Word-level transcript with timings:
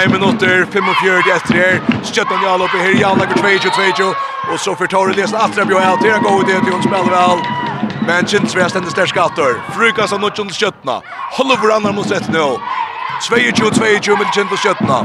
1 0.00 0.12
minutter, 0.12 0.66
45 0.72 1.32
etter 1.36 1.54
her. 1.54 1.80
Skjøtten 2.06 2.44
Jarl 2.44 2.62
oppe 2.64 2.78
her, 2.80 2.94
Jarl 3.00 3.18
lager 3.20 3.36
22-22. 3.42 4.12
Og 4.50 4.60
så 4.60 4.74
får 4.78 4.86
Torre 4.92 5.12
lesen 5.16 5.36
Atra 5.36 5.64
Bjørn 5.64 5.84
Alt. 5.84 6.06
Her 6.06 6.22
går 6.24 6.46
det 6.48 6.60
til 6.64 6.72
hun 6.72 6.82
spiller 6.82 7.12
vel. 7.12 7.42
Men 8.06 8.24
kjent 8.26 8.32
vi 8.32 8.38
Kinsvea 8.38 8.68
stender 8.68 8.90
stersk 8.90 9.14
skatter. 9.14 9.60
Frukas 9.76 10.12
av 10.12 10.22
Nutsjon 10.22 10.48
til 10.50 10.56
skjøtten. 10.56 11.10
Holder 11.36 11.60
for 11.60 11.74
andre 11.76 11.92
mot 11.92 12.10
rett 12.10 12.32
nå. 12.32 12.46
22-22 13.28 14.16
med 14.18 14.32
kjent 14.34 14.50
til 14.50 14.58
Stjøttena. 14.64 14.98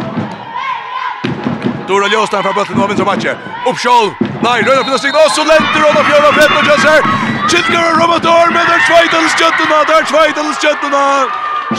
Dora 1.88 2.08
Ljøstein 2.12 2.44
fra 2.44 2.56
Bøtlen 2.56 2.82
og 2.82 2.90
vinner 2.90 3.06
matchen. 3.08 3.46
Oppskjold. 3.70 4.10
Nei, 4.42 4.58
Røyna 4.66 4.82
finner 4.88 5.04
stig. 5.04 5.14
Og 5.16 5.30
så 5.36 5.46
lenter 5.48 5.84
Røyna 5.84 6.08
Fjørn 6.10 6.32
og 6.32 6.40
Fred 6.40 6.58
og 6.58 6.72
Kjøsser. 6.72 7.14
Kjentgar 7.52 7.86
og 7.92 8.02
Romator, 8.02 8.52
men 8.56 8.66
det 8.66 8.80
er 8.80 8.84
tveit 8.90 9.20
av 9.20 9.30
Skjøttena. 9.36 9.84
Det 9.92 10.00
er 10.00 10.10
tveit 10.16 10.42
av 10.42 10.52
Skjøttena. 10.58 11.06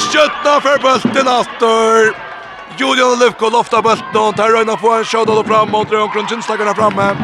Skjøttena 0.06 0.56
fra 0.64 0.78
Bøtlen 0.86 1.34
atter. 1.34 2.27
Julian 2.78 3.18
Lövko 3.18 3.50
loftar 3.50 3.82
bulten. 3.82 4.34
Tar 4.36 4.48
röjna 4.48 4.76
på 4.76 4.90
en 4.90 5.04
shot 5.04 5.28
och 5.28 5.46
fram 5.46 5.70
mot 5.70 5.90
Rönkron. 5.92 6.28
Kynstakarna 6.28 6.74
framme. 6.74 7.16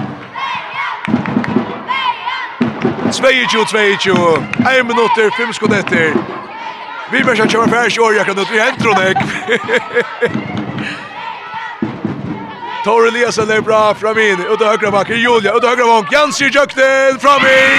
22-22. 3.13 4.37
En 4.79 4.87
minutter, 4.87 5.31
fem 5.37 5.53
skott 5.53 5.73
etter. 5.73 6.15
Vi 7.13 7.23
bør 7.25 7.37
ikke 7.37 7.47
kjøre 7.53 7.69
færre 7.69 7.91
kjør, 7.91 8.17
jeg 8.17 8.27
kan 8.27 8.39
ut. 8.39 8.51
Vi 8.51 8.59
henter 8.59 8.95
henne, 8.95 9.11
ikke? 9.11 9.25
Tor 12.85 13.07
Eliasen 13.07 13.51
er 13.51 13.61
bra 13.61 13.93
fram 13.95 14.19
in. 14.19 14.41
Ut 14.41 14.63
av 14.63 14.69
högra 14.73 14.91
backen, 14.91 15.21
Julia. 15.21 15.55
Ut 15.57 15.65
av 15.65 15.71
högra 15.71 15.87
backen, 15.87 16.13
Jansi 16.13 16.51
Jöktel. 16.51 17.19
Fram 17.21 17.47
in. 17.47 17.79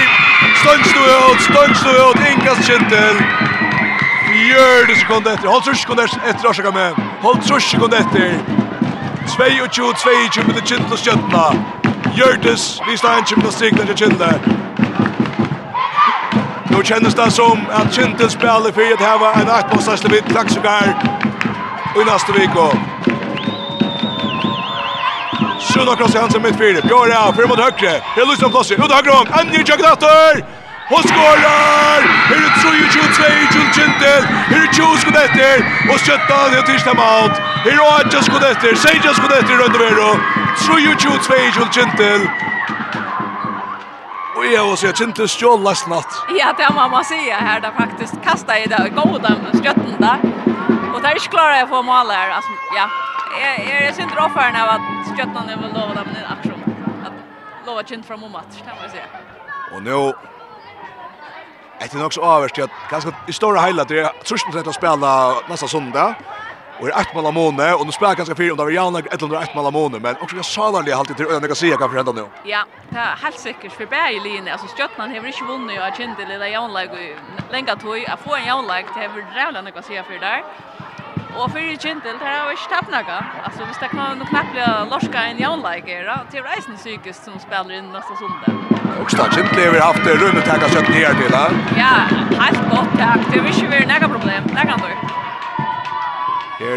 Stönts 0.62 0.92
du 0.92 1.00
ut, 1.00 1.40
stönts 1.50 1.82
du 1.82 1.90
ut. 1.90 2.30
Inkast 2.30 2.64
Kjentel. 2.68 3.16
Fjörde 4.30 4.96
sekund 4.96 5.26
etter. 5.26 5.48
Håll 5.48 5.62
sekund 5.62 6.00
etter, 6.00 6.48
Arsaka 6.48 6.70
med. 6.70 7.05
Hold 7.26 7.42
trus 7.42 7.64
sekund 7.70 7.94
etter. 7.94 8.38
22-22 9.26 10.46
med 10.46 10.54
det 10.54 10.62
kjentla 10.68 10.96
skjøttena. 10.96 11.46
Gjørtes, 12.14 12.66
vi 12.88 12.96
står 12.96 13.16
en 13.18 13.24
kjentla 13.26 13.50
strikna 13.50 13.86
til 13.88 13.96
kjentla. 13.98 14.28
Nå 16.70 16.82
kjennes 16.86 17.16
det 17.18 17.26
som 17.34 17.64
at 17.80 17.90
kjentla 17.96 18.28
spiller 18.30 18.70
for 18.76 18.94
at 18.94 19.02
ha 19.02 19.32
en 19.40 19.50
8-målstasle 19.56 20.12
vidt 20.12 20.28
klaksugar 20.30 20.92
i 21.98 22.04
neste 22.06 22.36
viko. 22.36 22.68
kross 25.98 26.14
i 26.14 26.18
Hansen 26.18 26.42
mitt 26.42 26.56
fire. 26.62 26.82
Bjørn 26.86 27.10
av, 27.12 27.34
fire 27.34 27.48
mot 27.50 27.58
høyre. 27.58 27.98
Her 28.14 28.30
lyser 28.30 28.46
han 28.46 28.54
plass. 28.54 28.70
Ut 28.70 28.86
av 28.86 29.02
høyre 29.02 29.18
hånd. 29.18 29.34
Enn 29.40 29.50
i 29.50 29.64
og 30.94 31.00
skårar! 31.10 32.00
Her 32.30 32.40
er 32.46 32.52
3-2-2 32.62 33.28
Jules 33.54 33.76
Kintel, 33.76 34.22
her 34.50 34.62
er 34.62 34.72
20 34.72 34.98
skudd 35.02 35.18
etter, 35.24 35.64
og 35.90 35.98
Skjøtta, 36.02 36.38
det 36.50 36.58
er 36.60 36.66
tirsdag 36.70 36.96
mat. 37.00 37.40
Her 37.64 37.78
er 37.78 37.84
8 38.06 38.22
skudd 38.28 38.46
etter, 38.50 38.76
6 38.84 39.08
skudd 39.18 39.34
etter 39.38 39.54
i 39.54 39.58
Røndevero. 39.62 40.10
3-2-2 40.66 41.40
Jules 41.56 41.74
Kintel. 41.74 42.28
Och 44.36 44.46
jag 44.46 44.66
vill 44.68 44.76
säga 44.76 44.92
Kintel 44.92 45.28
stjål 45.28 45.62
last 45.62 45.88
natt. 45.88 46.12
Ja, 46.38 46.52
det 46.58 46.74
må 46.74 46.88
man 46.88 47.04
säga 47.04 47.36
här, 47.36 47.60
där 47.60 47.70
faktiskt 47.70 48.14
kastade 48.24 48.58
i 48.58 48.66
det 48.66 48.92
goda 48.94 49.32
skjøtten 49.52 49.96
där. 49.98 50.18
Och 50.94 51.02
det 51.02 51.08
är 51.08 51.12
inte 51.12 51.28
klara 51.28 51.58
jag 51.58 51.68
får 51.68 51.82
mål 51.82 52.10
här, 52.10 52.30
alltså, 52.30 52.50
ja. 52.76 52.86
Jag 53.40 53.82
är 53.82 54.00
inte 54.00 54.14
råfaren 54.14 54.56
av 54.62 54.68
att 54.68 55.16
skjøtten 55.16 55.48
är 55.48 55.56
väl 55.56 55.72
lovade 55.74 56.04
med 56.12 56.22
en 56.24 56.32
aktion. 56.38 56.62
Att 57.06 57.66
lova 57.66 57.82
Gentil 57.82 58.08
framåt, 58.08 58.50
kan 58.66 58.74
man 58.80 58.90
säga. 58.90 59.06
Och 59.74 59.82
nu 59.82 60.12
Det 61.92 61.98
är 61.98 62.06
också 62.06 62.20
överst 62.20 62.58
att 62.58 62.70
ganska 62.90 63.12
i 63.26 63.32
stora 63.32 63.60
hela 63.60 63.84
det 63.84 64.12
trusten 64.24 64.52
rätt 64.52 64.66
att 64.66 64.74
spela 64.74 65.34
nästa 65.48 65.68
söndag. 65.68 66.14
Och 66.80 66.88
är 66.88 67.00
ett 67.00 67.14
mål 67.14 67.34
måne 67.34 67.74
och 67.74 67.86
nu 67.86 67.92
spelar 67.92 68.14
ganska 68.14 68.34
fyra 68.34 68.52
om 68.52 68.56
det 68.56 68.64
var 68.64 68.70
Janne 68.70 68.98
ett 68.98 69.22
eller 69.22 69.42
ett 69.42 69.54
mål 69.54 69.72
måne 69.72 69.98
men 69.98 70.16
också 70.16 70.36
jag 70.36 70.44
sa 70.44 70.82
där 70.82 70.94
alltid 70.94 71.16
till 71.16 71.26
öna 71.26 71.46
Garcia 71.46 71.76
kan 71.76 71.88
förhända 71.88 72.12
nu. 72.12 72.26
Ja, 72.44 72.64
det 72.90 72.98
är 72.98 73.16
helt 73.16 73.38
säkert 73.38 73.72
för 73.72 73.86
Berg 73.86 74.20
linje 74.20 74.52
alltså 74.52 74.66
Stjärnan 74.76 75.10
har 75.10 75.26
inte 75.26 75.44
vunnit 75.44 75.80
och 75.80 75.96
Kindle 75.96 76.34
eller 76.34 76.46
Janne 76.46 76.88
länge 77.50 77.76
tog 77.76 78.06
att 78.06 78.20
få 78.20 78.34
en 78.34 78.44
Janne 78.44 78.84
det 78.94 79.06
har 79.06 79.52
väl 79.62 79.72
Garcia 79.74 80.02
för 80.04 80.18
där. 80.18 80.42
Och 81.38 81.52
för 81.52 81.58
i 81.58 81.76
Kintel, 81.78 82.16
där 82.20 82.38
har 82.40 82.48
vi 82.48 82.56
inte 82.56 82.74
tappt 82.74 82.90
något. 82.90 83.24
Alltså, 83.44 83.64
hvis 83.64 83.78
det 83.78 83.88
kan 83.88 84.26
knappt 84.30 84.52
bli 84.52 84.62
lorska 84.90 85.18
en 85.30 85.38
jaunlägare, 85.38 86.18
till 86.30 86.42
reisen 86.42 86.76
psykiskt 86.76 87.24
som 87.24 87.38
spelar 87.38 87.72
in 87.78 87.92
nästa 87.92 88.14
söndag. 88.20 88.52
Och 89.02 89.10
stad 89.10 89.34
Kintel 89.34 89.64
har 89.66 89.72
vi 89.72 89.80
haft 89.80 90.06
runt 90.06 90.48
att 90.48 90.60
ta 90.60 90.68
sig 90.68 90.82
ner 90.82 91.14
till, 91.20 91.30
där. 91.30 91.50
Ja, 91.84 91.94
helt 92.40 92.70
gott 92.70 92.92
tack. 92.98 93.20
Det 93.30 93.38
är 93.38 93.46
inte 93.46 93.66
vi 93.78 93.86
några 93.86 94.08
problem, 94.08 94.42
det 94.46 94.66
kan 94.70 94.80
du. 94.84 94.92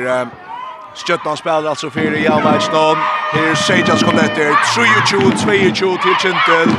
Här, 0.10 0.28
Stjötnan 0.96 1.38
spelar 1.38 1.70
alltså 1.70 1.90
för 1.90 2.02
Jan 2.02 2.44
Leitsson. 2.44 2.98
Här 3.34 3.56
Sejas 3.56 4.04
kommer 4.04 4.20
efter 4.20 4.52
3-2, 4.52 5.32
2-2 5.32 6.02
till 6.02 6.16
Kintel. 6.22 6.70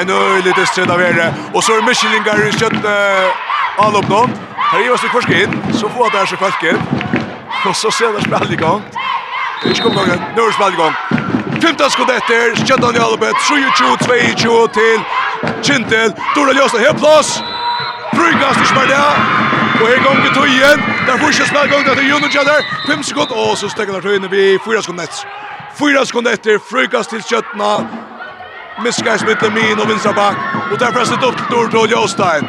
En 0.00 0.10
öjlig 0.10 0.54
distryd 0.54 0.90
av 0.90 1.00
er. 1.02 1.32
Och 1.54 1.64
så 1.64 1.72
är 1.72 1.82
Michelingar 1.82 2.48
i 2.48 2.52
stjötnan. 2.52 2.92
all 3.78 3.96
upp 3.96 4.08
någon. 4.08 4.30
Här 4.56 4.86
är 4.86 4.92
oss 4.92 5.04
i 5.04 5.08
korskinn, 5.08 5.62
så 5.72 5.88
får 5.88 6.10
det 6.10 6.18
här 6.18 6.26
sig 6.26 6.38
folket. 6.38 6.99
Och 7.66 7.76
så 7.76 7.90
ser 7.90 8.12
det 8.12 8.20
spel 8.20 8.52
igång. 8.52 8.82
Det 9.62 9.74
ska 9.74 9.88
gå 9.88 10.02
igång. 10.02 10.22
Nu 10.36 10.42
är 10.42 10.52
spel 10.52 10.72
igång. 10.72 10.94
15 11.62 11.90
skott 11.90 12.10
efter. 12.10 12.66
Kjöttan 12.66 12.96
i 12.96 12.98
Albert. 12.98 13.36
22-22 13.36 14.68
till 14.68 15.00
Kintel. 15.62 16.12
Dora 16.34 16.52
Ljösen. 16.52 16.80
Helt 16.80 16.98
plats. 16.98 17.42
Brygast 18.12 18.60
i 18.62 18.66
smärda. 18.66 19.02
Och 19.80 19.88
här 19.88 20.04
gånger 20.04 20.30
tog 20.34 20.46
igen. 20.46 20.78
Där 21.06 21.18
får 21.18 21.26
inte 21.26 21.46
spela 21.46 21.64
igång. 21.66 21.82
Det 21.84 21.90
är 21.90 22.02
Juno 22.02 22.28
Kjötter. 22.28 22.60
5 22.86 23.02
skott. 23.02 23.30
Och 23.30 23.58
så 23.58 23.68
stäcker 23.68 23.92
där 23.92 24.00
tog 24.00 24.30
vid 24.30 24.60
4 24.62 24.82
skott 24.82 24.96
nets. 24.96 25.26
4 25.78 26.06
skott 26.06 26.26
efter. 26.26 26.58
Frygas 26.70 27.08
till 27.08 27.22
Kjöttan. 27.22 27.88
Miskar 28.84 29.16
smittar 29.16 29.50
min 29.50 29.78
och 29.80 29.90
vinstra 29.90 30.12
back. 30.12 30.36
Och 30.72 30.78
där 30.78 30.92
frästet 30.92 31.22
upp 31.22 31.36
till 31.36 31.46
Dora 31.50 31.86
Ljösen. 31.86 32.48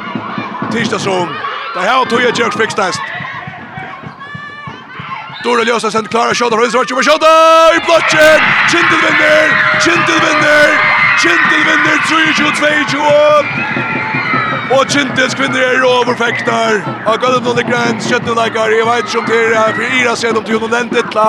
Tisdagsson. 0.72 1.28
Det 1.74 1.80
här 1.80 1.98
har 1.98 2.06
tog 2.06 2.22
jag 2.22 2.40
Jörg 2.40 2.52
Dora 5.44 5.64
Ljosa 5.64 5.92
sen 5.92 6.08
klarar 6.08 6.34
skott. 6.34 6.54
Höjsvartjo 6.54 6.96
med 6.96 7.06
skott. 7.06 7.24
I 7.76 7.80
blocken. 7.86 8.42
Kindel 8.72 9.00
vinner. 9.06 9.48
Kindel 9.86 10.20
vinner. 10.26 10.68
Kindel 11.22 11.62
vinner 11.70 11.98
3-22-22! 12.10 13.72
Og 14.76 14.86
Kindels 14.90 15.36
kvinner 15.36 15.62
er 15.62 15.84
overfektar. 15.84 16.74
Og 17.06 17.20
gulvet 17.20 17.44
noen 17.44 17.72
græns, 17.72 18.10
kjøttene 18.10 18.36
leikar. 18.36 18.70
Jeg 18.70 18.86
vet 18.88 19.06
ikke 19.06 19.20
om 19.20 19.26
det 19.26 19.56
er 19.64 19.74
for 19.76 19.84
Ira 20.00 20.16
sen 20.16 20.38
om 20.38 20.44
til 20.44 20.60
noen 20.62 20.90
titla. 20.94 21.28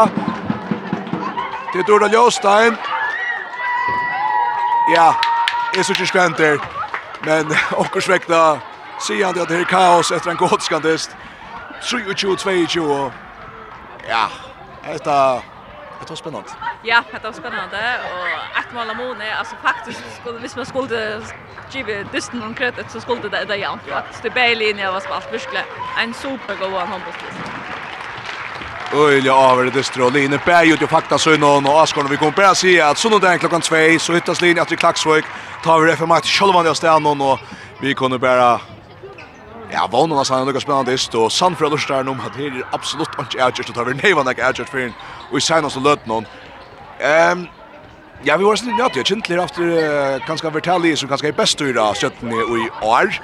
Det 1.72 1.80
er 1.80 1.84
Dora 1.88 2.08
Ljostein. 2.12 2.76
Ja, 4.94 5.08
jeg 5.76 5.84
synes 5.84 6.00
ikke 6.00 6.06
skventer. 6.06 6.56
Men 7.24 7.46
Men 7.48 7.56
okkursvekta 7.72 8.56
sier 9.00 9.26
han 9.26 9.38
at 9.40 9.48
det 9.48 9.60
er 9.60 9.64
kaos 9.64 10.10
etter 10.12 10.30
en 10.30 10.36
godskandist. 10.36 11.16
23-22 11.82 13.31
Ja, 14.08 14.28
det 14.84 15.06
er 15.06 15.42
Det 16.00 16.10
var 16.10 16.16
spännande. 16.16 16.48
Ja, 16.82 17.02
det 17.12 17.24
var 17.24 17.32
spännande 17.32 18.00
och 18.12 18.58
ett 18.58 18.74
mål 18.74 18.90
om 18.90 18.96
Mone, 18.96 19.34
alltså 19.38 19.56
faktiskt 19.62 20.02
skulle 20.20 20.38
vi 20.38 20.48
man 20.56 20.66
skulle 20.66 21.22
ge 21.70 22.04
dysten 22.12 22.38
någon 22.40 22.54
kredit 22.54 22.90
så 22.90 23.00
skulle 23.00 23.28
det 23.28 23.44
det 23.44 23.56
ja. 23.56 23.78
Att 23.92 24.22
det 24.22 24.30
bäj 24.30 24.72
var 24.92 25.00
spalt 25.00 25.32
verkligen. 25.32 25.66
En 25.98 26.14
supergod 26.14 26.72
han 26.72 27.00
Oj, 28.94 29.26
ja, 29.26 29.52
över 29.52 29.64
det 29.64 29.70
dystra 29.70 30.18
inne 30.18 30.38
på 30.38 30.44
bär 30.44 30.62
ju 30.64 30.76
fakta 30.76 31.18
så 31.18 31.36
någon 31.36 31.66
och 31.66 31.82
Askorn 31.82 32.08
vi 32.10 32.16
kommer 32.16 32.32
bara 32.32 32.54
se 32.54 32.80
att 32.80 32.98
så 32.98 33.08
någon 33.08 33.20
där 33.20 33.38
klockan 33.38 33.60
2 33.60 33.76
så 33.98 34.12
hittas 34.12 34.40
linjen 34.40 34.62
att 34.62 34.72
i 34.72 34.76
Klaxvik 34.76 35.24
tar 35.62 35.80
vi 35.80 35.90
det 35.90 35.96
för 35.96 36.06
match 36.06 36.40
själva 36.40 36.62
när 36.62 36.74
stan 36.74 37.20
och 37.20 37.38
vi 37.80 37.94
kommer 37.94 38.18
bara 38.18 38.60
Ja, 39.72 39.86
vånen 39.88 40.16
var 40.16 40.24
sannet 40.28 40.50
lukka 40.50 40.60
spennende 40.60 40.92
ist, 40.92 41.14
og 41.16 41.30
sannfra 41.32 41.70
lustar 41.72 42.08
om 42.08 42.20
at 42.20 42.36
her 42.36 42.58
er 42.60 42.64
absolutt 42.76 43.14
ikke 43.16 43.40
avgjørst, 43.40 43.70
og 43.72 43.76
tar 43.78 43.88
vi 43.88 43.94
nevann 44.02 44.28
ikke 44.28 44.44
avgjørst 44.44 44.72
for 44.72 44.82
henne, 44.82 45.06
og 45.30 45.38
i 45.38 45.44
senast 45.46 45.80
og 45.80 45.86
løt 45.86 46.04
noen. 46.10 46.26
Um, 47.00 47.46
ja, 48.26 48.36
vi 48.36 48.44
var 48.44 48.60
sånn, 48.60 48.74
ja, 48.76 48.90
jeg 48.92 49.00
er 49.00 49.08
kjentlig 49.08 49.38
efter 49.40 49.70
uh, 49.72 50.18
ganske 50.26 50.52
vertelig, 50.58 50.98
som 51.00 51.08
ganske 51.08 51.32
er 51.32 51.38
best 51.38 51.64
ur 51.64 51.80
av 51.80 51.96
17 51.96 52.28
i 52.36 52.68
år. 52.84 53.16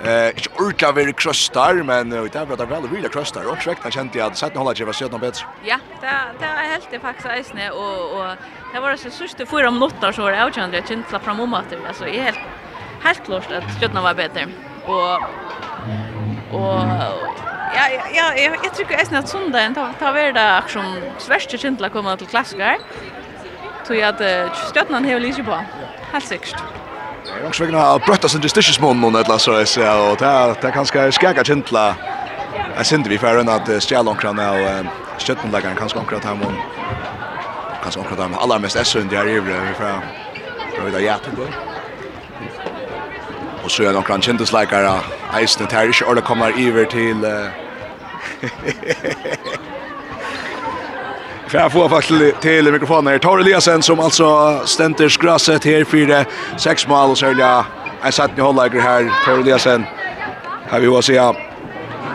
Eh, 0.00 0.30
ikke 0.32 0.62
orka 0.64 0.88
veri 0.96 1.12
krøstar, 1.12 1.82
men 1.84 2.14
uh, 2.16 2.24
det 2.24 2.46
var 2.48 2.56
det 2.56 2.68
veldig 2.70 2.88
vilja 2.88 3.10
krøstar, 3.12 3.44
og 3.44 3.60
svekna 3.60 3.92
kjente 3.92 4.16
jeg 4.16 4.24
at 4.32 4.40
setten 4.40 4.56
holda 4.56 4.72
ikke 4.72 4.88
var 4.88 4.96
søtna 4.96 5.20
bedre. 5.20 5.50
Ja, 5.66 5.76
det, 6.00 6.14
det 6.40 6.48
er 6.48 6.70
helt 6.70 6.88
det 6.88 7.02
faktisk 7.04 7.28
eisne, 7.34 7.68
og, 7.76 8.16
og 8.16 8.72
det 8.72 8.80
var 8.80 8.96
det 8.96 9.12
sørste 9.12 9.44
fyra 9.50 9.68
minutter 9.68 10.16
så 10.16 10.24
var 10.24 10.32
det 10.32 10.40
avkjøndre 10.46 10.80
kjentla 10.88 11.20
fram 11.20 11.44
om 11.44 11.60
at 11.60 11.68
det, 11.68 11.82
altså, 11.84 12.08
jeg 12.08 12.30
helt, 12.30 12.40
helt 13.04 13.24
klart 13.28 13.52
at 13.60 13.68
søtna 13.76 14.08
var 14.08 14.16
bedre, 14.16 14.48
og 14.88 15.28
Og 16.52 16.80
ja, 17.74 17.84
ja, 18.14 18.26
jeg, 18.34 18.52
jeg 18.64 18.72
tror 18.72 18.84
ikke 18.84 19.18
at 19.18 19.28
sundagen 19.30 19.74
tar, 19.74 19.94
ta 20.00 20.10
ver 20.14 20.34
det 20.34 20.42
aksjon 20.42 20.98
sverste 21.22 21.58
kjentla 21.58 21.90
komme 21.94 22.16
til 22.18 22.30
klassiker. 22.30 22.82
Tror 23.86 23.96
jeg 23.96 24.08
at 24.08 24.20
uh, 24.20 24.62
støttene 24.68 25.02
har 25.06 25.22
lyset 25.22 25.46
på. 25.46 25.58
Helt 26.12 26.26
sikkert. 26.26 26.64
Det 27.24 27.36
er 27.38 27.46
også 27.46 27.64
vegna 27.64 27.84
av 27.92 28.00
brøtta 28.02 28.28
sin 28.28 28.42
justisjismån 28.42 28.98
noen 28.98 29.20
et 29.20 29.30
ser, 29.68 29.86
og 29.92 30.18
det 30.18 30.26
er 30.66 30.74
kanskje 30.74 31.10
skjæga 31.14 31.44
kjentla. 31.46 31.94
Jeg 32.76 32.86
synes 32.86 33.08
vi 33.08 33.18
færre 33.18 33.44
enn 33.44 33.52
at 33.52 33.68
stjælånkran 33.82 34.38
og 34.40 34.90
støttenleggeren 35.18 35.76
kanskje 35.78 36.00
omkrat 36.00 36.24
her 36.24 36.34
mån. 36.34 36.56
Kanskje 37.82 38.02
omkrat 38.02 38.18
her 38.18 38.28
mån. 38.28 38.42
Allermest 38.42 38.76
essundi 38.76 39.16
her 39.16 39.28
i 39.28 39.38
vi 39.38 39.74
færre. 39.78 40.00
Prøv 40.76 40.86
vi 40.86 40.96
da 40.96 41.04
hjert 41.06 41.28
til 41.28 41.36
det. 41.38 41.69
Och 43.70 43.74
så 43.74 43.82
är 43.82 43.92
någon 43.92 44.02
kan 44.02 44.22
kändes 44.22 44.52
like 44.52 44.76
Eisen 44.76 45.00
isen 45.42 45.66
tar 45.66 45.86
inte 45.86 46.10
eller 46.10 46.20
kommer 46.20 46.68
över 46.68 46.84
till 46.84 47.16
För 51.46 51.58
jag 51.58 51.72
får 51.72 51.88
faktiskt 51.88 52.40
till 52.40 52.72
mikrofonen 52.72 53.06
här. 53.06 53.18
Tar 53.18 53.38
Eliasen 53.38 53.82
som 53.82 54.00
alltså 54.00 54.60
ständer 54.64 55.08
skrasset 55.08 55.64
här 55.64 55.84
för 55.84 56.26
sex 56.58 56.88
mål 56.88 57.10
och 57.10 57.18
så 57.18 57.26
jag 57.26 57.64
en 58.02 58.12
satt 58.12 58.36
ni 58.36 58.42
håller 58.42 58.80
här. 58.80 59.12
Tar 59.24 59.32
Eliasen 59.32 59.86
här 60.68 60.80
vi 60.80 60.86
var 60.86 61.02
så 61.02 61.12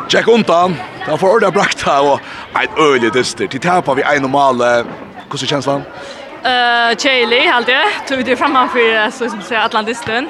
Check 0.08 0.28
undan. 0.28 0.76
Där 1.08 1.18
får 1.18 1.36
ordet 1.36 1.54
här 1.86 2.12
och 2.12 2.20
ett 2.64 2.80
öligt 2.80 3.14
dyster. 3.14 3.48
Till 3.48 3.60
tappar 3.60 3.96
vi 3.96 4.02
en 4.02 4.22
normal 4.22 4.62
hur 5.30 5.38
så 5.38 5.46
känslan? 5.46 5.82
Eh, 6.44 6.98
Chile, 6.98 7.50
halt 7.50 7.68
det. 7.68 7.86
Tog 8.08 8.26
det 8.26 8.36
framför 8.36 9.12
så 9.12 9.30
som 9.30 9.42
säger 9.42 9.62
Atlantisten. 9.62 10.30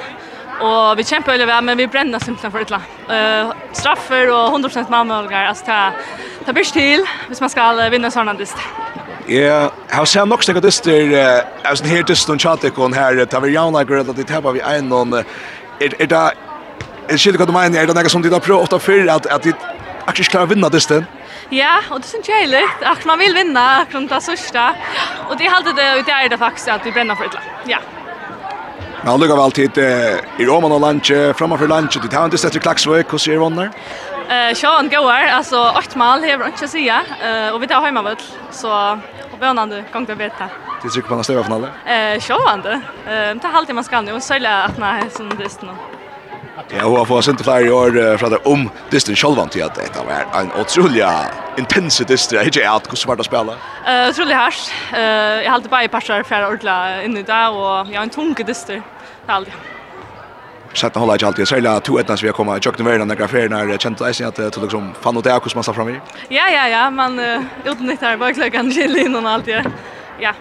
Och 0.60 0.98
vi 0.98 1.04
kämpar 1.04 1.32
veldig 1.32 1.46
väl 1.46 1.64
men 1.64 1.76
vi 1.78 1.86
brenner 1.86 2.18
simpelthen 2.18 2.52
för 2.52 2.60
illa. 2.60 2.80
Eh 3.08 3.52
straffer 3.72 4.30
och 4.30 4.58
100% 4.58 4.90
målmöjligheter 4.90 5.48
alltså 5.48 5.64
ta 5.64 5.92
ta 6.46 6.52
bäst 6.52 6.74
til 6.74 7.06
hvis 7.28 7.40
man 7.40 7.50
ska 7.50 7.88
vinna 7.90 8.10
såna 8.10 8.34
dist. 8.34 8.56
Ja, 9.28 9.70
har 9.90 10.04
sett 10.04 10.28
nok 10.28 10.46
det 10.46 10.62
dyster, 10.62 11.12
är 11.12 11.42
alltså 11.64 11.84
här 11.84 11.96
her 11.96 12.30
och 12.30 12.40
chatte 12.40 12.70
kon 12.70 12.92
her, 12.92 13.24
ta 13.26 13.40
vi 13.40 13.52
jauna 13.52 13.84
grad 13.84 14.10
att 14.10 14.16
det 14.16 14.30
här 14.30 14.52
vi 14.52 14.60
en 14.60 14.88
någon 14.88 15.14
er, 15.14 15.24
er 16.00 16.06
det 16.06 16.32
är 17.08 17.16
shit 17.16 17.36
hva 17.36 17.46
du 17.46 17.52
mener, 17.52 17.82
er 17.82 17.86
det 17.86 17.94
noe 17.94 18.08
som 18.08 18.22
de 18.22 18.28
har 18.28 18.40
provat 18.40 18.72
att 18.72 18.82
för 18.82 19.08
att 19.08 19.26
att 19.26 19.46
akkurat 19.46 19.56
klarer 20.06 20.30
klarar 20.30 20.46
vinna 20.46 20.68
disten. 20.68 21.06
Ja, 21.50 21.80
och 21.90 22.00
det 22.00 22.06
syns 22.06 22.28
ju 22.28 22.46
litt, 22.46 22.82
akkurat 22.82 23.04
man 23.04 23.18
vill 23.18 23.34
vinna, 23.34 23.76
att 23.80 23.92
man 23.92 24.08
tar 24.08 24.20
sista. 24.20 24.74
Och 25.28 25.36
det 25.36 25.48
og 25.48 25.76
det 26.06 26.24
er 26.24 26.28
det 26.28 26.38
faktiskt 26.38 26.68
att 26.68 26.86
vi 26.86 26.92
bränner 26.92 27.14
för 27.14 27.24
illa. 27.24 27.40
Ja. 27.66 27.78
Men 29.06 29.10
han 29.12 29.20
lukkar 29.20 29.36
vel 29.38 29.52
i 30.38 30.46
Roman 30.46 30.72
og 30.72 30.80
Lange, 30.80 31.34
framför 31.38 31.68
Lanche, 31.68 32.00
det 32.02 32.16
har 32.16 32.24
inte 32.24 32.38
sett 32.38 32.56
i 32.56 32.58
Klagsvøk, 32.58 33.12
hur 33.14 33.18
ser 33.22 33.38
vannar? 33.38 33.68
Eh, 34.28 34.54
Sean 34.54 34.88
går, 34.88 35.12
alltså 35.12 35.60
åtta 35.78 35.98
mål 35.98 36.24
har 36.24 36.38
att 36.64 36.70
säga. 36.70 37.02
eh 37.22 37.54
och 37.54 37.62
vi 37.62 37.66
tar 37.66 37.80
hemma 37.80 38.02
väl 38.02 38.16
så 38.50 38.98
och 39.32 39.40
vånande 39.40 39.84
gång 39.92 40.04
det 40.04 40.16
bättre. 40.16 40.48
Det 40.82 40.90
tycker 40.90 41.10
man 41.10 41.24
stäva 41.24 41.44
finalen. 41.44 41.70
Eh, 41.86 42.20
Sean 42.20 42.62
det. 42.62 42.80
Eh, 43.12 43.38
ta 43.42 43.48
halvtimme 43.48 43.84
ska 43.84 44.00
nu 44.00 44.12
och 44.12 44.22
sälja 44.22 44.62
att 44.62 44.78
nej 44.78 45.02
som 45.10 45.28
det 45.28 45.62
nu. 45.62 45.72
Ja, 46.68 46.84
hon 46.84 46.96
har 46.96 47.04
fått 47.04 47.28
inte 47.28 47.44
fler 47.44 47.72
år 47.72 48.16
från 48.16 48.30
det 48.30 48.36
om 48.44 48.70
disten 48.90 49.16
självan 49.16 49.48
till 49.48 49.64
att 49.64 49.74
det 49.74 49.90
var 50.06 50.40
en 50.40 50.52
otrolig 50.60 51.04
intense 51.58 52.04
distra. 52.04 52.44
Inte 52.44 52.62
är 52.62 52.76
att 52.76 52.90
hur 52.90 52.96
svårt 52.96 53.20
att 53.20 53.26
spela. 53.26 53.52
Eh, 53.86 54.08
otroligt 54.08 54.36
hårt. 54.36 54.72
Eh, 54.92 55.00
jag 55.00 55.50
har 55.50 55.54
alltid 55.54 55.70
bara 55.70 55.88
passar 55.88 56.22
för 56.22 56.52
ordla 56.52 57.02
in 57.02 57.16
i 57.16 57.22
dag 57.22 57.56
och 57.56 57.92
jag 57.92 57.96
har 57.96 58.02
en 58.02 58.10
tung 58.10 58.34
distra. 58.34 58.82
Aldrig. 59.26 59.54
Sätta 60.72 61.00
hålla 61.00 61.16
jag 61.20 61.28
alltid. 61.28 61.48
Sälja 61.48 61.80
två 61.80 61.98
ettans 61.98 62.22
vi 62.22 62.28
kommer. 62.28 62.52
Jag 62.52 62.62
kunde 62.62 62.82
vara 62.82 63.04
det 63.04 63.14
där 63.14 63.26
färden 63.26 63.50
när 63.50 63.66
jag 63.68 63.80
kände 63.80 64.08
att 64.08 64.38
jag 64.38 64.52
tog 64.52 64.62
liksom 64.62 64.92
fan 65.00 65.16
åt 65.16 65.24
det 65.24 65.32
hur 65.32 65.54
man 65.54 65.64
sa 65.64 65.72
fram 65.72 65.88
i. 65.88 66.00
Ja 66.28 66.48
ja 66.48 66.68
ja, 66.68 66.90
man 66.90 67.20
utnyttjar 67.64 68.16
bara 68.16 68.32
klockan 68.32 68.70
till 68.70 68.96
innan 68.96 69.26
allt 69.26 69.44
det. 69.44 69.64
Ja. 70.18 70.32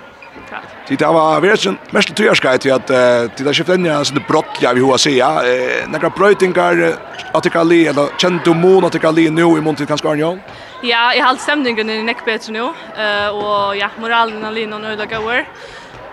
Det 0.87 0.99
där 0.99 1.13
var 1.13 1.41
version 1.41 1.77
mest 1.89 2.15
tyrskaj 2.15 2.59
till 2.59 2.73
att 2.73 2.87
det 2.87 3.37
där 3.37 3.53
skiftet 3.53 3.79
ner 3.79 4.03
så 4.03 4.13
det 4.13 4.27
brott 4.27 4.57
jag 4.59 4.73
vi 4.73 4.81
hur 4.81 4.97
säga 4.97 5.41
några 5.87 6.09
brötingar 6.09 6.93
att 7.33 7.43
det 7.43 7.49
kan 7.49 7.69
le 7.69 7.87
eller 7.87 8.43
du 8.43 8.53
mon 8.53 8.85
att 8.85 8.91
det 8.91 8.99
kan 8.99 9.15
le 9.15 9.29
nu 9.29 9.41
i 9.41 9.61
Monte 9.61 9.85
kanske 9.85 10.09
Arnjon. 10.09 10.39
Ja, 10.81 11.13
jag 11.13 11.25
har 11.25 11.35
stämningen 11.35 11.89
i 11.89 12.03
neck 12.03 12.25
bättre 12.25 12.53
nu 12.53 12.59
eh 13.03 13.29
och 13.29 13.75
ja, 13.75 13.89
moralen 13.97 14.43
är 14.43 14.51
linon 14.51 14.85
och 14.85 14.97
det 14.97 15.05
går. 15.05 15.45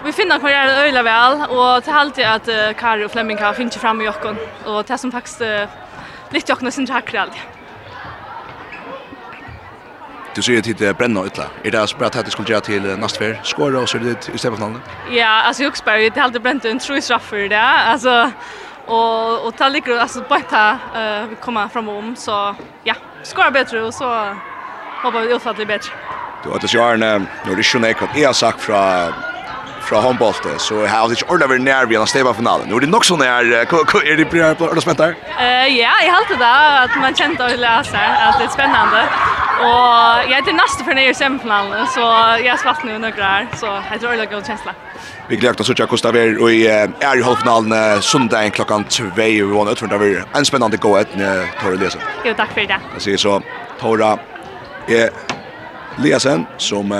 Vi 0.03 0.11
finner 0.11 0.41
hva 0.43 0.51
gjør 0.51 0.69
det 0.69 0.85
øyla 0.89 1.03
vel, 1.07 1.41
og 1.55 1.85
til 1.87 1.95
alltid 1.95 2.25
at 2.27 2.49
uh, 2.51 2.73
Kari 2.79 3.05
og 3.07 3.11
Flemming 3.13 3.39
har 3.39 3.55
finnet 3.55 3.79
fram 3.79 4.01
i 4.03 4.09
jokken, 4.09 4.39
og 4.67 4.87
til 4.87 4.99
som 4.99 5.13
faktisk 5.15 5.45
uh, 5.47 5.71
litt 6.35 6.49
jokken 6.51 6.67
er 6.67 6.75
sin 6.75 6.89
takker 6.89 7.21
alltid. 7.23 7.61
Du 10.35 10.41
sier 10.43 10.65
til 10.65 10.75
det 10.79 10.95
brenner 10.97 11.29
utla. 11.29 11.47
Er 11.63 11.71
det 11.71 11.79
altså 11.79 11.97
bare 12.01 12.19
at 12.19 12.27
det 12.27 12.33
skulle 12.33 12.49
gjøre 12.49 12.67
til 12.67 12.89
neste 12.99 13.21
fer? 13.21 13.39
Skåre 13.45 13.79
og 13.79 13.89
så 13.89 14.01
er 14.01 14.07
det 14.09 14.31
i 14.33 14.39
stedet 14.41 14.59
for 14.59 14.81
Ja, 15.13 15.47
altså 15.47 15.63
jeg 15.63 15.71
husker 15.71 15.99
det 16.01 16.17
er 16.17 16.23
alltid 16.23 16.41
brent 16.41 16.65
en 16.65 16.81
tro 16.81 16.95
i 16.95 17.01
straffer 17.01 17.49
det. 17.53 17.67
Altså, 17.93 18.31
og, 18.87 19.45
og 19.47 19.55
ta 19.57 19.69
ligger 19.69 20.01
altså 20.01 20.25
bare 20.29 20.49
ta 20.51 20.65
uh, 20.97 21.37
komme 21.41 21.69
frem 21.71 21.89
om, 21.89 22.17
så 22.17 22.55
ja, 22.87 22.95
skåre 23.23 23.53
bedre, 23.53 23.85
og 23.87 23.93
så 23.95 24.09
håper 25.03 25.21
vi 25.21 25.35
utfattelig 25.35 25.67
bedre. 25.67 26.01
Du, 26.45 26.51
har 26.51 26.59
det 26.59 26.71
sier 26.71 26.83
Arne, 26.83 27.29
når 27.45 27.55
det 27.55 27.67
ikke 27.67 27.79
er 27.79 28.01
noe 28.01 28.17
jeg 28.17 28.27
har 28.27 28.35
sagt 28.35 28.65
fra 28.65 28.81
fra 29.93 30.01
håndbollet, 30.01 30.57
så 30.65 30.79
jeg 30.81 30.89
har 30.89 31.13
ikke 31.13 31.27
ordentlig 31.29 31.51
vært 31.51 31.65
nær 31.67 31.87
vi 31.91 31.97
en 32.01 32.09
stedet 32.09 32.33
finalen. 32.39 32.71
Nå 32.71 32.79
er 32.79 32.87
det 32.87 32.89
nok 32.89 33.05
sånn 33.05 33.21
her, 33.21 33.45
er 33.45 34.17
det 34.17 34.25
bra 34.33 34.55
på 34.57 34.65
ordentlig 34.65 34.87
spent 34.87 35.03
her? 35.05 35.13
Ja, 35.69 35.93
jeg 36.01 36.09
har 36.09 36.23
alltid 36.23 36.41
det, 36.41 36.53
at 36.81 36.95
man 37.03 37.19
kjente 37.19 37.45
å 37.45 37.49
lese, 37.61 38.01
at 38.01 38.39
det 38.41 38.47
er 38.47 38.55
spennende. 38.55 39.03
Og 39.63 40.31
jeg 40.31 40.39
er 40.39 40.47
til 40.47 40.57
neste 40.57 40.87
for 40.87 40.97
nere 40.97 41.13
semifinalen, 41.15 41.85
så 41.93 42.07
jeg 42.41 42.49
har 42.49 42.63
svart 42.63 42.81
noen 42.89 43.05
nøkker 43.05 43.23
her, 43.23 43.51
så 43.61 43.75
jeg 43.91 44.01
tror 44.01 44.17
det 44.17 44.25
er 44.25 44.31
god 44.33 44.49
kjensla. 44.49 44.75
Vi 45.29 45.39
gleder 45.39 45.61
oss 45.63 45.71
til 45.71 45.85
å 45.85 46.01
det 46.17 46.23
er, 46.25 46.41
og 46.41 46.51
jeg 46.51 46.89
er 47.05 47.21
i 47.21 47.27
halvfinalen 47.27 48.03
søndag 48.03 48.49
klokken 48.57 48.89
2, 48.89 49.11
og 49.13 49.21
vi 49.21 49.37
vant 49.53 49.85
å 49.85 50.01
være 50.03 50.25
en 50.25 50.49
spennende 50.49 50.81
gå 50.81 50.95
etter 51.03 51.53
Tore 51.61 51.77
Lesen. 51.79 52.03
Jo, 52.25 52.33
takk 52.39 52.57
for 52.57 52.73
det. 52.73 52.81
Jeg 52.97 53.05
sier 53.11 53.23
så, 53.23 53.37
Tore, 53.83 54.17
Lesen, 56.01 56.49
som 56.57 56.97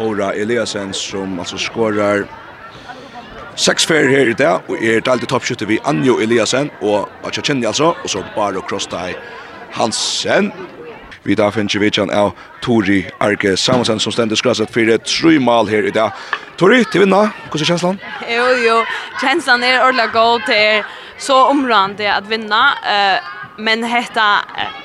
Tora 0.00 0.32
Eliasen 0.34 0.94
som 0.94 1.38
alltså 1.38 1.58
skorar 1.58 2.24
sex 3.54 3.86
fair 3.86 4.08
här 4.08 4.28
i 4.28 4.32
dag 4.32 4.60
och 4.66 4.82
är 4.82 5.08
alltid 5.08 5.28
toppskytte 5.28 5.66
vi 5.66 5.78
Anjo 5.84 6.20
Eliasen 6.20 6.70
och 6.80 7.08
Achachendi 7.22 7.66
alltså 7.66 7.96
och 8.04 8.10
så 8.10 8.24
bara 8.36 8.58
och 8.58 8.68
cross 8.68 8.86
Krostai 8.86 9.14
Hansen 9.70 10.52
Vi 11.22 11.34
da 11.34 11.50
finnes 11.50 11.74
vi 11.74 11.90
kjenn 11.90 12.10
av 12.10 12.32
Tori 12.62 13.10
Arke 13.18 13.56
Samuelsen 13.56 14.00
som 14.00 14.12
stendet 14.12 14.38
skrasset 14.38 14.70
for 14.72 14.80
et 14.80 15.40
mal 15.40 15.68
her 15.68 15.82
i 15.82 15.90
dag. 15.90 16.10
Tori, 16.56 16.84
til 16.84 17.00
vinna, 17.00 17.30
hvordan 17.50 17.60
er 17.60 17.66
kjenslan? 17.66 18.00
Jo, 18.24 18.46
jo, 18.64 18.84
kjenslan 19.20 19.62
er 19.62 19.84
ordentlig 19.84 20.12
god 20.12 20.40
til 20.46 20.82
så 21.18 21.36
omrande 21.50 22.08
at 22.08 22.24
vinna. 22.30 22.62
Uh, 22.80 23.39
men 23.56 23.84
hetta 23.84 24.36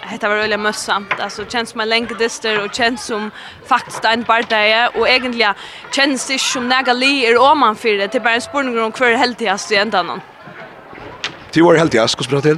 hetta 0.02 0.30
var 0.30 0.36
öliga 0.36 0.58
mössamt 0.58 1.20
alltså 1.20 1.46
känns 1.46 1.70
som 1.70 1.82
en 1.82 1.90
längdister 1.90 2.66
och 2.66 2.74
känns 2.74 3.06
som 3.06 3.32
faktiskt 3.68 4.06
en 4.06 4.24
bardaje 4.24 4.88
och 4.88 5.10
egentligen 5.10 5.54
känns 5.92 6.28
det 6.28 6.40
som 6.40 6.70
några 6.70 6.92
är 7.06 7.38
om 7.52 7.60
man 7.60 7.76
för 7.76 7.98
det 7.98 8.08
till 8.08 8.22
bara 8.22 8.34
en 8.34 8.42
spurning 8.42 8.80
om 8.80 8.92
kvar 8.92 9.12
helt 9.12 9.42
i 9.42 9.48
hast 9.48 9.72
ända 9.72 10.20
Till 11.52 11.64
var 11.64 11.76
helt 11.76 11.96
i 11.96 11.98
hast 11.98 12.24
skulle 12.24 12.42
till 12.42 12.58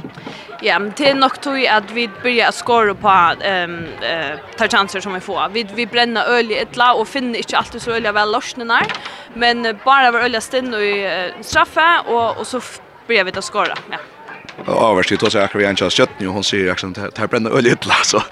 Ja, 0.60 0.78
men 0.78 0.92
det 0.96 1.10
är 1.10 1.14
nog 1.14 1.40
tog 1.40 1.66
att 1.66 1.90
vi 1.90 2.08
börjar 2.22 2.52
skåra 2.52 2.94
på 2.94 3.08
ehm 3.42 3.86
eh 4.02 4.38
ta 4.56 4.68
chanser 4.68 5.00
som 5.00 5.14
vi 5.14 5.20
får. 5.20 5.48
Vi 5.52 5.62
vi 5.74 5.86
bränner 5.86 6.24
öl 6.24 6.50
i 6.50 6.58
ettla 6.58 6.94
och 6.94 7.08
finner 7.08 7.38
inte 7.38 7.56
alltid 7.56 7.82
så 7.82 7.90
öliga 7.90 8.12
väl 8.12 8.32
lossnar, 8.32 8.86
men 9.34 9.78
bara 9.84 10.10
var 10.10 10.20
öliga 10.20 10.40
stinn 10.40 10.74
och 10.74 11.44
straffa 11.44 12.00
och 12.00 12.36
och 12.38 12.46
så 12.46 12.60
börjar 13.06 13.24
vi 13.24 13.32
ta 13.32 13.42
skåra. 13.42 13.74
Ja 13.90 14.17
överst 14.66 15.08
till 15.08 15.30
så 15.30 15.38
akkurat 15.38 15.70
en 15.70 15.76
chans 15.76 15.94
shot 15.94 16.10
nu 16.18 16.26
hon 16.26 16.44
säger 16.44 16.72
action 16.72 16.92
det 16.92 17.18
här 17.18 17.26
bränner 17.26 17.50
öl 17.50 17.66
ett 17.66 17.84
så 18.04 18.22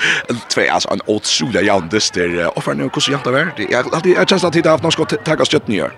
två 0.48 0.62
alltså 0.70 0.90
en 0.90 1.00
otrolig 1.06 1.66
jandest 1.66 2.14
där 2.14 2.58
offrar 2.58 2.74
nu 2.74 2.82
hur 2.82 3.00
så 3.00 3.12
jävla 3.12 3.32
värd 3.32 3.66
jag 3.70 3.84
hade 3.84 4.08
jag 4.08 4.28
känns 4.28 4.44
att 4.44 4.56
hitta 4.56 4.70
haft 4.70 4.84
något 4.84 4.92
skott 4.92 5.24
tagga 5.24 5.44
shot 5.44 5.68
nu 5.68 5.90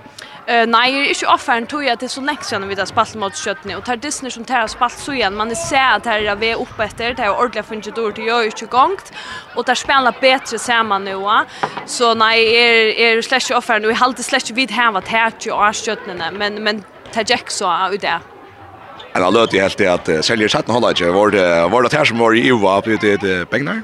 Eh 0.51 0.67
nej, 0.67 0.93
det 0.93 0.99
är 0.99 1.09
inte 1.09 1.27
offern 1.27 1.67
tror 1.67 1.85
jag 1.85 1.93
att 1.93 2.01
det 2.01 2.07
är 2.07 2.09
så 2.09 2.21
nekst 2.21 2.51
sen 2.51 2.69
vi 2.69 2.75
där 2.75 2.85
spalt 2.85 3.15
mot 3.15 3.37
kjøttene, 3.37 3.77
og 3.77 3.85
tar 3.85 3.97
Disney 3.97 4.31
som 4.31 4.45
tar 4.45 4.67
spalt 4.67 4.99
så 4.99 5.13
igjen, 5.13 5.37
Man 5.37 5.55
ser 5.57 5.97
at 5.97 6.07
her 6.07 6.25
er 6.25 6.37
vi 6.37 6.55
oppe 6.55 6.85
etter, 6.85 7.13
det 7.13 7.25
er 7.25 7.31
ordentlig 7.31 7.65
funnet 7.65 7.97
dår 7.97 8.13
til 8.13 8.25
gjør 8.25 8.49
ikke 8.49 8.67
gongt, 8.67 9.13
og 9.13 9.17
det 9.37 9.45
gör 9.47 9.53
ju 9.53 9.57
inte 9.57 9.57
gångt 9.57 9.57
och 9.57 9.65
där 9.65 9.75
spelar 9.75 10.15
bättre 10.21 10.59
samman 10.59 11.05
nu. 11.05 11.45
Så 11.87 12.15
nej, 12.15 12.57
är 12.57 13.17
är 13.17 13.23
slash 13.23 13.57
offern 13.57 13.85
och 13.85 13.91
i 13.91 13.95
halt 13.95 14.25
slash 14.25 14.55
vid 14.55 14.71
här 14.71 14.93
vad 14.93 15.05
til 15.39 15.53
å 15.53 15.57
ha 15.57 15.73
kjøttene, 15.73 16.31
men 16.33 16.65
men 16.65 16.85
tar 17.13 17.23
ikke 17.23 17.53
så 17.53 17.91
ut 17.93 18.01
det 18.01 18.38
en 19.19 19.27
han 19.27 19.35
løte 19.35 19.59
helt 19.61 19.79
til 19.79 19.91
at 19.91 20.11
selger 20.25 20.49
17 20.49 20.73
holdet 20.73 20.97
ikke. 20.97 21.13
Var 21.15 21.35
det, 21.35 21.47
var 21.73 21.83
det 21.83 21.97
her 21.99 22.05
som 22.09 22.21
var 22.23 22.37
i 22.39 22.51
UVA 22.55 22.81
på 22.81 22.99
det 23.03 23.19
pengen? 23.51 23.83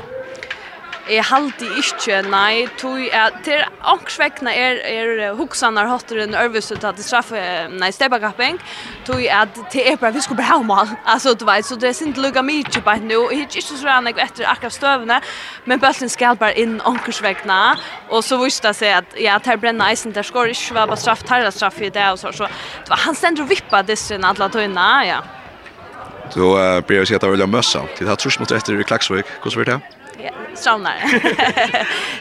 Jeg 1.05 1.25
halde 1.29 1.67
ikke, 1.77 2.23
nei, 2.33 2.65
tog 2.81 2.97
jeg, 2.97 3.33
til 3.45 3.61
ångsvekkene 3.93 4.53
er, 4.57 4.79
er 4.89 5.35
hoksanar 5.37 5.91
hotter 5.91 6.23
en 6.23 6.37
øvelse 6.41 6.79
til 6.79 6.89
at 6.89 6.97
det 6.97 7.05
straffe, 7.05 7.43
nei, 7.69 7.91
stebakapping, 7.93 8.57
tog 9.05 9.21
jeg 9.21 9.35
at 9.37 9.59
det 9.75 9.83
er 9.91 9.99
bare, 10.01 10.15
vi 10.15 10.23
skulle 10.25 10.41
bare 10.41 10.55
ha 10.55 10.63
mål, 10.65 10.95
altså, 11.15 11.35
du 11.37 11.45
vet, 11.45 11.67
så 11.69 11.77
det 11.77 11.91
er 11.91 11.99
sint 11.99 12.17
lukka 12.17 12.41
mykje 12.41 12.81
på 12.81 12.95
et 12.97 13.05
nu, 13.05 13.19
jeg 13.29 13.45
er 13.45 13.51
ikke 13.51 13.67
så 13.67 13.81
rann 13.85 14.09
jeg 14.09 14.17
etter 14.25 14.49
akkurat 14.49 14.77
støvene, 14.79 15.19
men 15.69 15.83
bøllen 15.83 16.13
skal 16.13 16.39
bare 16.41 16.57
inn 16.63 16.79
ångsvekkene, 16.89 17.59
og 18.09 18.25
så 18.25 18.39
viste 18.41 18.71
det 18.71 18.79
seg 18.79 18.97
at, 19.03 19.19
ja, 19.21 19.37
der 19.45 19.61
brenner 19.61 19.93
eisen, 19.93 20.15
der 20.17 20.25
skår 20.25 20.55
ikke 20.55 20.79
var 20.79 20.89
bare 20.89 21.03
straff, 21.03 21.27
der 21.29 21.51
straff 21.53 21.83
i 21.85 21.91
det, 21.93 22.07
og 22.15 22.23
så, 22.23 22.33
så, 22.33 22.49
det 22.81 22.95
var, 22.95 23.03
han 23.05 23.19
stender 23.19 23.45
og 23.45 23.53
vippa 23.53 23.83
distrin 23.85 24.25
alle 24.25 24.49
tøyna, 24.49 24.89
ja. 25.05 25.21
Så 26.33 26.49
uh, 26.57 26.81
blir 26.81 27.03
jeg 27.03 27.05
å 27.05 27.13
si 27.13 27.19
at 27.19 27.21
det 27.21 27.29
var 27.29 27.37
veldig 27.37 27.51
møssa, 27.53 27.85
til 27.93 28.07
det 28.09 28.15
her 28.15 28.25
trusmot 28.25 28.57
etter 28.57 28.81
i 28.81 28.89
Klagsvik, 28.89 29.37
hvordan 29.45 29.61
blir 29.61 29.71
det? 29.75 29.94
stramnar. 30.57 30.95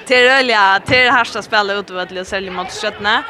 det 0.07 0.15
är 0.27 0.79
till 0.79 0.95
det 0.95 1.03
är 1.03 1.11
harsta 1.11 1.41
spela 1.41 1.73
ut 1.73 1.89
vad 1.89 2.09
det 2.09 2.25
säljer 2.25 2.51
mot 2.51 2.71
skötna. 2.71 3.23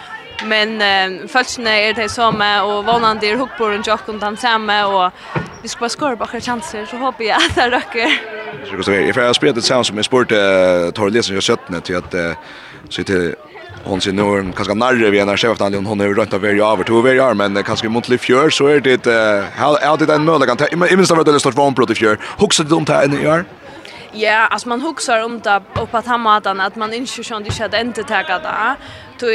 Men 0.46 0.82
eh, 0.82 1.28
följsna 1.28 1.70
är 1.70 1.94
det 1.94 2.10
som 2.10 2.42
är 2.42 2.64
och 2.64 2.86
vanande 2.86 3.28
är 3.28 3.36
hookborn 3.36 3.80
och 3.80 3.88
jocken 3.88 4.20
den 4.20 4.38
samma 4.38 4.86
och 4.86 5.12
vi 5.62 5.68
ska 5.68 5.80
bara 5.80 5.90
skora 5.90 6.16
bara 6.16 6.42
chanser 6.42 6.86
så 6.86 6.98
hoppas 6.98 7.26
jag 7.26 7.38
att 7.38 7.56
det 7.56 7.70
räcker. 7.70 8.22
Jag 8.60 8.68
ska 8.68 8.84
säga, 8.84 9.14
jag 9.16 9.36
spelat 9.36 9.58
ett 9.58 9.64
sound 9.64 9.86
som 9.86 9.98
är 9.98 10.04
sport 10.04 10.32
eh, 10.32 10.38
tar 10.94 11.10
lesen 11.10 11.36
jag 11.36 11.44
skötna 11.44 11.82
till 11.82 11.98
att 11.98 12.14
eh, 12.14 12.32
så 12.90 13.04
till 13.04 13.36
hon 13.84 14.02
ser 14.02 14.12
nu 14.12 14.40
en 14.40 14.54
kanske 14.54 14.74
närre 14.74 15.10
vi 15.10 15.26
när 15.26 15.38
chef 15.38 15.60
han 15.60 15.86
hon 15.86 16.02
är 16.02 16.08
runt 16.08 16.34
av 16.34 16.42
varje 16.42 16.66
över 16.66 16.84
två 16.84 17.02
varje 17.02 17.22
år 17.22 17.34
men 17.34 17.64
kanske 17.64 17.90
mot 17.90 18.22
fjör 18.22 18.50
så 18.50 18.68
är 18.68 18.80
det 18.80 19.08
eh, 19.08 19.44
how 19.56 19.92
out 19.92 20.02
it 20.02 20.10
and 20.10 20.26
möjligen. 20.26 20.58
Jag 20.60 20.92
I 20.92 20.96
det 20.96 21.12
av 21.12 21.26
det 21.26 21.40
stort 21.40 21.56
vanbrott 21.56 21.90
i 21.90 21.96
fjör. 21.96 22.18
Huxade 22.38 22.70
de 22.70 22.86
där 22.86 23.24
i 23.24 23.28
år. 23.28 23.46
Ja, 24.16 24.48
alltså 24.48 24.70
man 24.70 24.82
huxar 24.82 25.24
om 25.24 25.40
det 25.40 25.62
och 25.80 25.92
på 25.92 25.98
att 25.98 26.20
matan 26.20 26.62
att 26.62 26.76
man 26.76 26.94
inte 26.94 27.24
sånt 27.24 27.48
inte 27.48 27.64
hade 27.64 27.82
inte 27.82 28.04
tagit 28.04 28.44
det. 28.44 28.76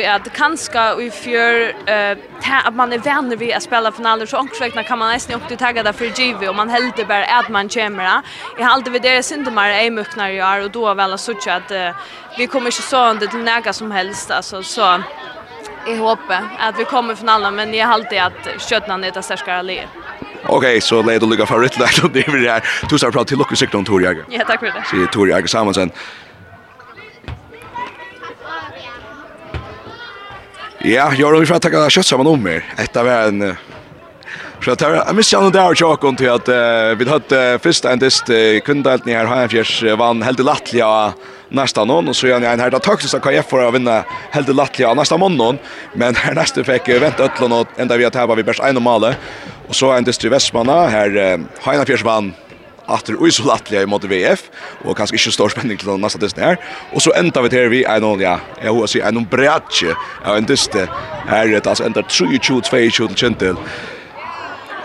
är 0.05 0.15
att 0.17 0.33
kanske 0.33 0.95
vi 0.95 1.11
för 1.11 1.91
eh 1.91 2.19
att 2.65 2.75
man 2.75 2.93
är 2.93 2.99
vänner 2.99 3.37
vid 3.37 3.55
att 3.55 3.63
spela 3.63 3.93
finaler 3.93 4.27
så 4.27 4.39
också 4.39 4.71
kan 4.71 4.99
man 4.99 5.13
nästan 5.13 5.41
inte 5.41 5.57
ta 5.57 5.73
det 5.73 5.93
för 5.93 6.07
GV 6.07 6.49
och 6.49 6.55
man 6.57 6.69
helt 6.69 7.09
bara 7.09 7.25
att 7.25 7.49
man 7.49 7.69
kommer. 7.69 8.23
Jag 8.59 8.65
har 8.67 8.73
alltid 8.75 8.93
vid 8.93 9.03
det 9.03 9.23
symptomer 9.23 9.71
är 9.71 9.91
muknar 9.91 10.29
jag 10.29 10.65
och 10.65 10.71
då 10.71 10.95
väl 10.95 11.19
så 11.19 11.33
att 11.33 11.73
vi 12.39 12.47
kommer 12.47 12.71
inte 12.71 12.83
sönder 12.83 13.27
till 13.27 13.45
näga 13.45 13.73
som 13.73 13.91
helst 13.91 14.31
alltså 14.31 14.63
så 14.63 15.03
jag 15.87 15.97
hoppas 15.97 16.45
att 16.59 16.79
vi 16.79 16.85
kommer 16.85 17.15
finalen 17.15 17.55
men 17.55 17.75
jag 17.75 17.87
har 17.87 17.95
alltid 17.95 18.19
att 18.19 18.63
köttna 18.69 18.97
ner 18.97 19.11
det 19.11 19.23
starkare. 19.23 19.89
Okej, 20.47 20.81
så 20.81 21.03
leder 21.03 21.21
du 21.21 21.27
lycka 21.27 21.47
för 21.47 21.61
rätt 21.61 21.79
där 21.79 22.03
då 22.03 22.09
det 22.13 22.29
är 22.29 22.43
det 22.43 22.51
här. 22.51 22.65
Du 22.89 22.99
ska 22.99 23.11
prata 23.11 23.25
till 23.25 23.39
Lukas 23.39 23.59
Sikton 23.59 23.85
Tor 23.85 24.03
Jäger. 24.03 24.25
Ja, 24.29 24.45
tack 24.47 24.61
för 24.61 24.67
det. 24.67 24.85
Så 24.91 25.13
Tor 25.13 25.29
Jäger 25.29 25.47
Samuelsson. 25.47 25.91
Ja, 30.79 31.13
jag 31.19 31.33
har 31.33 31.41
ju 31.41 31.47
ta 31.47 31.91
kött 31.91 32.07
samman 32.07 32.27
om 32.27 32.43
mer. 32.43 32.65
Detta 32.77 33.03
var 33.03 33.13
en 33.13 33.57
Så 34.65 34.71
att 34.71 34.81
jag 34.81 35.15
missar 35.15 35.39
honom 35.39 35.53
där 35.53 35.69
och 35.69 35.77
tjock 35.77 36.17
till 36.17 36.31
att 36.31 36.49
vi 36.99 37.09
hade 37.09 37.59
första 37.63 37.93
en 37.93 37.99
dist 37.99 38.29
ni 38.29 39.13
här 39.13 39.25
Hajfjärs 39.25 39.83
vann 39.83 40.23
helt 40.23 40.39
lattliga 40.39 41.13
nästa 41.49 41.85
någon 41.85 42.09
och 42.09 42.17
så 42.17 42.27
gör 42.27 42.41
ni 42.41 42.47
en 42.47 42.61
här 42.61 42.71
där 42.71 42.79
tack 42.79 43.01
så 43.01 43.21
kan 43.21 43.35
jag 43.35 43.45
få 43.45 43.71
vinna 43.71 44.05
helt 44.31 44.49
lattliga 44.49 44.95
nästa 44.95 45.17
måndag 45.17 45.57
men 45.93 46.15
här 46.15 46.35
nästa 46.35 46.65
fick 46.65 46.89
vänta 46.89 47.25
ötlon 47.25 47.53
och 47.53 47.67
ända 47.77 47.97
vi 47.97 48.05
att 48.05 48.15
här 48.15 48.27
var 48.27 48.37
vi 48.37 48.43
bäst 48.43 48.61
en 48.61 48.75
normale 48.75 49.17
Og 49.69 49.75
så 49.77 49.93
endes 49.97 50.19
til 50.19 50.33
Vestmanna, 50.33 50.87
her 50.89 51.17
eh, 51.17 51.41
Heina 51.65 51.85
Fjersvann, 51.85 52.33
atter 52.89 53.19
og 53.19 53.29
isolatlige 53.29 53.87
mot 53.87 54.05
VF, 54.09 54.47
og 54.85 54.97
kanskje 54.97 55.19
ikke 55.19 55.35
stor 55.35 55.53
spenning 55.53 55.81
til 55.81 55.91
den 55.91 56.01
neste 56.01 56.21
dysten 56.23 56.45
her. 56.45 56.57
Og 56.93 57.05
så 57.05 57.13
enda 57.21 57.43
vi 57.45 57.53
til 57.53 57.71
vi 57.71 57.85
en 57.85 58.07
og, 58.09 58.23
ja, 58.25 58.39
jeg 58.63 58.75
vil 58.75 58.89
si 58.89 59.03
en 59.05 59.21
og 59.21 59.29
bretje 59.31 59.95
av 60.25 60.39
en 60.39 60.49
dyste 60.49 60.89
her, 61.29 61.55
altså 61.61 61.85
enda 61.85 62.05
23-22 62.09 63.09
til 63.13 63.17
kjentil. 63.17 63.63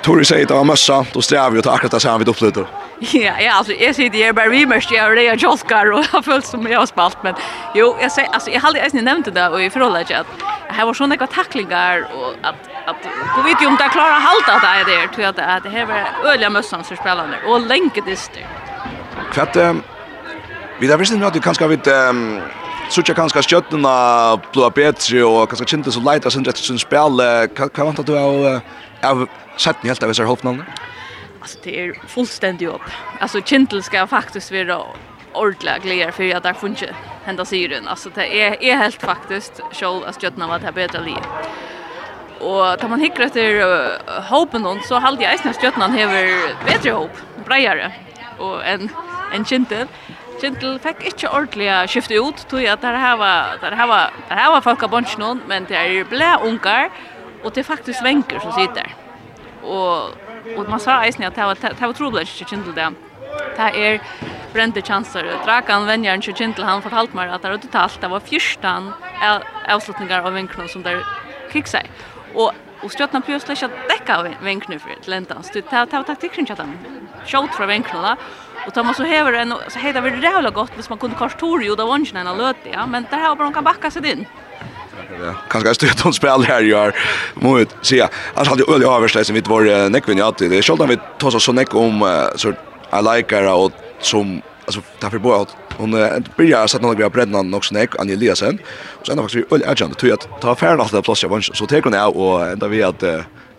Tori 0.03 0.25
sier 0.27 0.43
det 0.43 0.55
var 0.55 0.67
møssa, 0.67 1.05
då 1.15 1.21
strever 1.21 1.49
vi 1.49 1.61
jo 1.61 1.63
til 1.63 1.71
akkurat 1.71 1.95
det 1.95 2.01
samme 2.01 2.25
vi 2.25 2.31
opplevde. 2.31 2.65
Ja, 3.11 3.33
ja, 3.39 3.53
alltså 3.53 3.73
jag 3.73 3.95
sitter 3.95 4.17
här 4.17 4.33
bara 4.33 4.49
remerst 4.49 4.91
jag 4.91 5.03
har 5.03 5.15
det 5.15 5.23
jag 5.23 5.37
jolkar 5.37 5.91
och 5.91 6.05
jag 6.13 6.25
föll 6.25 6.43
som 6.43 6.67
jag 6.67 6.79
har 6.79 6.85
spalt 6.85 7.17
men 7.23 7.35
jo, 7.75 7.97
jag 8.01 8.11
säger 8.11 8.29
alltså 8.29 8.49
jag 8.49 8.59
hade 8.59 8.79
ens 8.79 8.93
nämnt 8.93 9.25
det 9.25 9.31
där 9.31 9.51
och 9.51 9.61
i 9.61 9.69
förhållande 9.69 10.05
till 10.05 10.15
att 10.15 10.27
här 10.67 10.85
var 10.85 10.93
såna 10.93 11.27
tacklingar 11.27 12.07
och 12.13 12.33
att 12.41 12.55
att 12.85 13.03
gå 13.35 13.41
vet 13.41 13.61
ju 13.61 13.67
om 13.67 13.75
det 13.75 13.89
klara 13.89 14.13
halta 14.13 14.67
där 14.67 14.85
det 14.85 15.03
är 15.03 15.07
tror 15.07 15.25
att 15.25 15.63
det 15.63 15.69
här 15.69 15.85
var 15.85 16.31
öliga 16.31 16.49
mössan 16.49 16.83
som 16.83 16.97
spelande 16.97 17.37
och 17.47 17.61
länkedister. 17.61 18.47
Kvatt 19.33 19.57
vi 20.79 20.87
där 20.87 20.97
visste 20.97 21.17
nog 21.17 21.27
att 21.27 21.43
kanske 21.43 21.67
vet 21.67 21.87
ehm 21.87 22.41
Sucha 22.89 23.13
kanska 23.13 23.41
skjötna 23.41 24.37
blåa 24.51 24.69
betri 24.69 25.21
og 25.23 25.49
kanska 25.49 25.65
kjente 25.65 25.91
så 25.91 25.99
leita 25.99 26.29
sin 26.29 26.43
rett 26.45 26.57
sin 26.57 26.79
spel. 26.79 27.21
Hva 27.55 27.85
vantar 27.85 28.03
du 28.03 28.17
av 28.17 28.59
av 29.01 29.27
setten 29.57 29.87
helt 29.89 30.03
av 30.03 30.09
disse 30.09 30.23
hoppnavnene? 30.23 30.65
alltså 31.43 31.59
det 31.63 31.79
är 31.79 31.93
fullständigt 32.07 32.69
upp. 32.69 32.81
Alltså 33.19 33.41
Kintel 33.41 33.83
ska 33.83 34.07
faktiskt 34.07 34.51
vara 34.51 34.83
ordla 35.33 35.77
glädje 35.77 36.11
för 36.11 36.35
att 36.35 36.43
det 36.43 36.53
funkar 36.53 36.95
hända 37.23 37.45
syren. 37.45 37.87
Alltså 37.87 38.09
det 38.15 38.41
är 38.41 38.63
är 38.63 38.75
helt 38.75 39.01
faktiskt 39.01 39.61
själv 39.71 40.03
att 40.05 40.15
stötna 40.15 40.47
vad 40.47 40.61
det 40.61 40.71
bättre 40.71 41.01
liv. 41.01 41.23
Och 42.39 42.79
tar 42.79 42.87
man 42.87 42.99
hickar 42.99 43.23
efter 43.23 43.45
uh, 43.55 44.21
hopen 44.29 44.79
så 44.83 44.95
halde 44.95 45.23
jag 45.23 45.31
nästan 45.31 45.53
stjärnan 45.53 45.91
häver 45.91 46.55
bättre 46.65 46.91
hopp, 46.91 47.17
bredare. 47.45 47.93
Och 48.39 48.65
en 48.65 48.89
en 49.33 49.45
Kintel 49.45 49.87
Kintel 50.41 50.79
fick 50.79 51.05
inte 51.05 51.27
ordentligt 51.27 51.89
skifte 51.89 52.13
ut, 52.13 52.47
tog 52.49 52.65
at 52.65 52.81
det 52.81 52.87
här 52.87 53.17
var 53.17 53.59
det 54.29 54.35
här 54.35 54.51
var 54.51 54.61
folk 54.61 54.83
av 54.83 54.89
bunch 54.89 55.17
noen, 55.17 55.41
men 55.47 55.65
det 55.69 55.75
är 55.75 56.03
blä 56.03 56.37
ungar, 56.41 56.89
och 57.43 57.51
det 57.53 57.59
är 57.59 57.63
faktiskt 57.63 58.03
vänker 58.03 58.39
som 58.39 58.51
sitter. 58.51 58.95
Och 59.63 60.22
Och 60.57 60.69
man 60.69 60.79
sa 60.79 60.91
att 60.91 61.19
at 61.19 61.35
det 61.35 61.43
var, 61.43 61.55
det 61.55 61.81
var 61.81 61.93
trolig 61.93 62.21
ikke 62.21 62.45
kjent 62.49 62.65
til 62.65 62.75
det. 62.75 62.89
Det 63.57 63.69
er 63.75 63.99
brente 64.53 64.81
chanser. 64.81 65.23
Drakan 65.45 65.85
vänjer 65.85 66.13
inte 66.13 66.33
kjent 66.33 66.57
han 66.57 66.81
fortalt 66.81 67.13
mig 67.13 67.29
att 67.29 67.41
det 67.41 67.49
var 67.49 67.57
totalt, 67.57 68.01
det 68.01 68.07
var 68.07 68.19
fyrstan 68.19 68.93
avslutningar 69.67 70.21
av 70.21 70.33
vinkene 70.33 70.67
som 70.67 70.83
der 70.83 71.03
kikk 71.51 71.67
Och 72.33 72.53
och 72.83 73.01
og 73.01 73.23
plus 73.23 73.43
prøvde 73.43 73.55
slett 73.55 73.71
ikke 73.71 73.87
dekka 73.89 74.35
vinkene 74.41 74.79
för 74.79 75.01
til 75.01 75.13
endans. 75.13 75.49
Det 75.49 75.65
tar 75.69 75.85
tar 75.85 76.15
ikke 76.23 76.51
at 76.51 76.59
han 76.59 76.77
skjøt 77.25 77.55
fra 77.55 77.65
vinkene 77.65 78.01
da. 78.01 78.15
Så 78.93 79.03
häver 79.03 79.33
en, 79.33 79.53
så 79.69 79.79
heter 79.79 80.01
det 80.01 80.23
rævla 80.23 80.49
gott, 80.49 80.71
hvis 80.75 80.89
man 80.89 80.99
kunne 80.99 81.15
kvartor 81.15 81.63
ju 81.63 81.75
då 81.75 81.85
vannsjene 81.85 82.19
en 82.19 82.37
löt, 82.37 82.57
ja. 82.65 82.85
Men 82.85 83.05
det 83.09 83.15
här 83.15 83.35
bara 83.35 83.51
kan 83.51 83.63
backa 83.63 83.91
sig 83.91 84.11
in. 84.11 84.25
Ja, 85.23 85.35
kanske 85.49 85.69
är 85.69 85.73
stöd 85.73 85.99
hon 86.03 86.13
spelar 86.13 86.43
här 86.43 86.61
gör 86.61 86.95
mot 87.33 87.75
se 87.81 88.07
alltså 88.33 88.53
hade 88.53 88.73
öliga 88.73 88.89
överstäs 88.89 89.27
som 89.27 89.35
vi 89.35 89.41
var 89.41 89.89
neckvin 89.89 90.17
jag 90.17 90.35
det 90.37 90.45
är 90.45 90.61
själva 90.61 90.85
vi 90.85 90.97
tar 91.19 91.39
så 91.39 91.51
neck 91.51 91.75
om 91.75 92.27
så 92.35 92.49
I 92.49 93.15
like 93.15 93.35
her 93.35 93.53
och 93.53 93.71
som 93.99 94.41
alltså 94.65 94.81
därför 94.99 95.17
bara 95.17 95.41
att 95.41 95.55
hon 95.77 95.91
börjar 96.37 96.67
sätta 96.67 96.81
några 96.81 96.95
grejer 96.95 97.09
på 97.09 97.57
också 97.57 97.73
neck 97.73 97.89
Annie 97.99 98.13
Eliasen. 98.13 98.59
Och 98.99 99.07
sen 99.07 99.17
faktiskt 99.17 99.53
öliga 99.53 99.69
agent 99.69 99.97
tror 99.97 100.09
jag 100.09 100.41
ta 100.41 100.55
färd 100.55 100.79
att 100.79 100.91
det 100.91 101.01
plats 101.01 101.23
jag 101.23 101.29
vann 101.29 101.41
så 101.41 101.65
tar 101.65 101.81
hon 101.83 101.93
av 101.93 102.17
och 102.17 102.47
ända 102.47 102.67
vi 102.67 102.83
att 102.83 103.03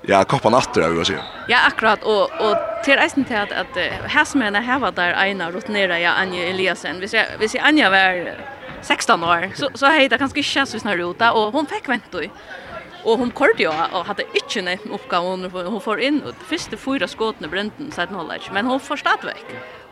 Ja, 0.07 0.25
koppa 0.25 0.51
natter 0.51 0.81
över 0.81 1.01
och 1.01 1.07
så. 1.07 1.13
Ja, 1.49 1.59
akkurat. 1.67 2.03
Och 2.03 2.23
och 2.23 2.57
till 2.85 2.95
resten 2.95 3.25
till 3.25 3.37
att 3.37 3.53
att 3.53 3.77
här 4.05 4.25
som 4.25 4.41
henne 4.41 4.61
här 4.61 4.79
var 4.79 4.93
där 4.93 5.25
ena 5.25 5.51
rutinera 5.51 6.01
ja 6.01 6.11
Anja 6.11 6.45
Eliasen. 6.45 7.01
Vi 7.01 7.09
ser 7.09 7.27
vi 7.39 7.49
ser 7.49 7.61
Anja 7.61 7.91
var 7.91 8.35
16 8.83 9.25
år. 9.25 9.51
Så 9.55 9.71
så 9.75 9.87
hejda 9.87 10.19
kanske 10.19 10.43
känns 10.43 10.71
så 10.71 10.81
snör 10.81 10.97
ruta 10.97 11.33
och 11.33 11.53
hon 11.53 11.67
fick 11.67 11.89
vänta 11.89 12.25
i. 12.25 12.31
Och 13.05 13.19
hon 13.19 13.33
körde 13.39 13.63
ju 13.63 13.69
och 13.69 14.07
hade 14.07 14.23
inte 14.35 14.71
en 14.71 14.79
uppgåva 14.93 15.23
hon 15.23 15.51
hon 15.67 15.81
får 15.81 16.01
in 16.01 16.23
och 16.23 16.35
första 16.49 16.77
fyra 16.77 17.09
skotten 17.09 17.51
bränden 17.51 17.93
så 17.93 18.03
att 18.03 18.11
hålla 18.11 18.35
men 18.53 18.67
hon 18.67 18.81
får 18.81 18.97
stad 18.97 19.19
veck 19.25 19.45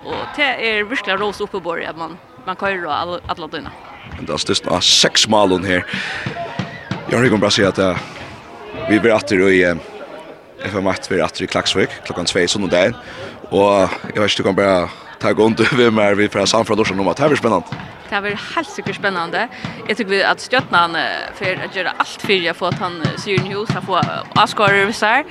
och 0.04 0.14
det 0.36 0.42
är 0.70 0.84
verkligen 0.84 1.18
ros 1.18 1.40
uppe 1.40 1.60
på 1.60 1.72
att 1.72 1.96
man 1.96 2.18
man 2.46 2.56
kan 2.56 2.72
ju 2.72 2.88
alla 2.88 3.20
alla 3.26 3.46
dina 3.46 3.70
men 4.16 4.26
det 4.26 4.32
är 4.32 4.48
just 4.48 4.66
av 4.66 4.80
sex 4.80 5.28
hon 5.28 5.64
här 5.64 5.84
jag 7.10 7.18
har 7.18 7.24
ju 7.24 7.36
bara 7.36 7.50
sett 7.50 7.78
att 7.78 7.96
vi 8.88 9.00
blir 9.00 9.14
åter 9.14 9.48
i 9.48 9.76
FM 10.64 10.86
att 10.86 11.10
vi 11.10 11.22
åter 11.22 11.42
i 11.42 11.46
Klaxvik 11.46 11.90
klockan 12.04 12.24
2 12.24 12.38
där. 12.70 12.94
och 13.50 13.88
jag 14.14 14.22
vet 14.22 14.38
inte 14.38 14.42
kan 14.42 14.54
bara 14.54 14.88
ta 15.18 15.32
gå 15.32 15.44
under 15.44 15.90
med 15.90 16.16
vi 16.16 16.28
för 16.28 16.46
samfråd 16.46 16.80
och 16.80 16.86
så 16.86 16.94
det 16.94 17.22
är 17.22 17.36
spännande 17.36 17.66
Det 18.12 18.18
har 18.18 18.26
vært 18.26 18.42
helt 18.52 18.68
sikkert 18.68 18.98
spennende. 18.98 19.46
Jeg 19.88 19.96
tycker 19.96 20.10
vi 20.10 20.18
at 20.28 20.42
Stjøtnan 20.44 20.96
for 21.38 21.60
å 21.64 21.68
gjøre 21.72 21.94
alt 22.02 22.24
for 22.26 22.48
å 22.50 22.52
få 22.58 22.66
at 22.68 22.80
han 22.82 22.98
syr 23.22 23.38
en 23.40 23.46
hus, 23.48 23.70
få 23.86 24.02
avskåret 24.36 24.84
hvis 24.90 25.00
her. 25.00 25.22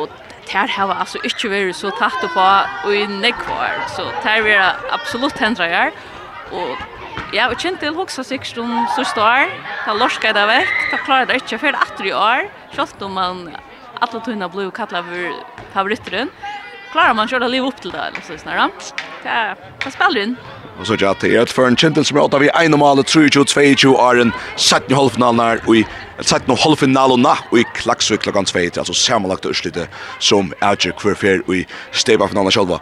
Og 0.00 0.06
det 0.46 0.54
her 0.54 0.72
har 0.78 0.94
altså 0.94 1.20
ikke 1.28 1.50
vært 1.52 1.76
så 1.76 1.90
tatt 1.98 2.24
på 2.24 2.46
og 2.88 2.94
i 2.96 3.02
nekvar. 3.04 3.82
Så 3.92 4.06
det 4.14 4.22
her 4.24 4.40
vil 4.46 4.62
absolutt 4.96 5.44
hendre 5.44 5.68
her. 5.68 5.92
Og 6.56 6.72
ja, 7.36 7.50
og 7.50 7.60
kjent 7.60 7.84
til 7.84 7.92
hoksa 7.98 8.24
sikkert 8.24 8.62
om 8.64 8.72
så 8.96 9.04
står. 9.10 9.52
Det 9.84 9.98
lorska 10.00 10.32
det 10.32 10.46
vekk, 10.54 10.72
Da 10.94 11.02
klarer 11.04 11.28
det 11.28 11.42
ikke 11.42 11.60
for 11.66 11.82
etter 11.84 12.08
i 12.08 12.16
år. 12.16 12.48
Selv 12.72 13.04
om 13.04 13.12
man 13.20 13.44
alle 14.00 14.24
tunna 14.24 14.48
ble 14.48 14.70
kallar 14.72 15.04
for 15.04 15.44
favoritteren 15.76 16.32
klarar 16.92 17.14
man 17.14 17.28
själv 17.28 17.44
att 17.44 17.50
leva 17.50 17.68
upp 17.68 17.80
till 17.80 17.90
det 17.90 17.98
eller 17.98 18.20
så 18.20 18.38
snarare. 18.38 18.70
Det 19.22 19.28
är 19.28 19.56
det 19.84 19.90
spelar 19.90 20.22
in. 20.22 20.36
Og 20.80 20.86
så 20.88 20.96
gjør 20.96 21.18
det 21.20 21.34
et 21.36 21.52
for 21.52 21.68
en 21.68 21.76
kjentel 21.76 22.06
som 22.08 22.16
er 22.16 22.24
åtta 22.24 22.38
vi 22.40 22.48
ene 22.56 22.78
malet 22.80 23.10
22-22 23.12 23.92
åren 23.92 24.32
17 24.56 24.94
halvfinalen 24.96 25.42
her 25.44 25.60
og 25.66 25.82
i 25.82 25.84
17 26.24 26.56
halvfinalen 26.62 27.28
og 27.28 27.58
i 27.60 27.66
klaksvik 27.76 28.24
klokkan 28.24 28.48
2 28.48 28.62
altså 28.80 28.96
samanlagt 28.96 29.44
urslitet 29.44 29.92
som 30.18 30.54
er 30.60 30.78
ikke 30.78 30.96
hver 31.04 31.20
fer 31.20 31.44
og 31.44 31.58
i 31.58 31.66
steba 31.92 32.30
finalen 32.32 32.54
sjølva. 32.54 32.80